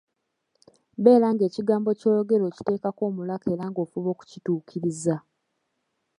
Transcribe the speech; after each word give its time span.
Beera 1.03 1.27
ng'ekigambo 1.33 1.89
ky'oyogera 1.99 2.43
okiteekako 2.49 3.01
omulaka 3.11 3.45
era 3.53 3.63
ng'ofuba 3.69 4.07
okukituukiriza. 4.11 5.15